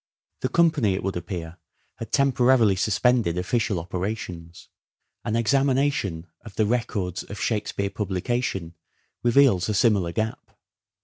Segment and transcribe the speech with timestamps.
[0.39, 1.57] The company, it would appear,
[1.97, 4.67] had temporarily suspended official operations.
[5.23, 8.73] An examination of the records of" Shakespeare" publica tion
[9.21, 10.57] reveals a similar gap.